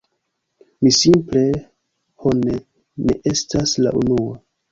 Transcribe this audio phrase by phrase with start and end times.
[0.85, 1.43] Mi simple...
[2.23, 2.57] ho, ne,
[3.09, 4.35] ne estas la unua.